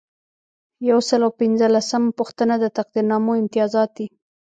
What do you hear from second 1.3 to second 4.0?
پنځلسمه پوښتنه د تقدیرنامو امتیازات